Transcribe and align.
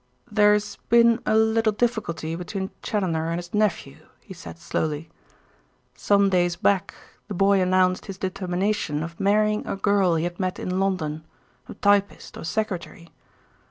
"There's 0.31 0.77
been 0.89 1.19
a 1.27 1.35
little 1.37 1.73
difficulty 1.73 2.35
between 2.35 2.71
Challoner 2.81 3.29
and 3.29 3.37
his 3.37 3.53
nephew," 3.53 3.97
he 4.21 4.33
said 4.33 4.57
slowly. 4.57 5.11
"Some 5.93 6.27
days 6.31 6.55
back 6.55 6.95
the 7.27 7.35
boy 7.35 7.61
announced 7.61 8.07
his 8.07 8.17
determination 8.17 9.03
of 9.03 9.19
marrying 9.19 9.63
a 9.67 9.75
girl 9.75 10.15
he 10.15 10.23
had 10.23 10.39
met 10.39 10.57
in 10.57 10.79
London, 10.79 11.23
a 11.69 11.75
typist 11.75 12.35
or 12.35 12.43
secretary. 12.43 13.11